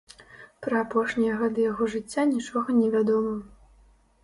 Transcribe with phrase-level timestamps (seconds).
[0.67, 3.39] Пра апошнія гады яго жыцця нічога не вядома.